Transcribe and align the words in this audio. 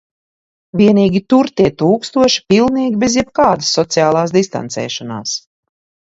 Vienīgi 0.79 1.19
tur 1.33 1.49
tie 1.59 1.67
tūkstoši 1.81 2.41
pilnīgi 2.53 2.97
bez 3.03 3.17
jebkādas 3.21 3.69
sociālās 3.81 4.33
distancēšanās. 4.39 5.35